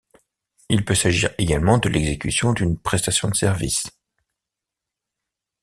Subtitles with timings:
[0.69, 3.83] Il peut s'agir également de l'exécution d'une prestation de service.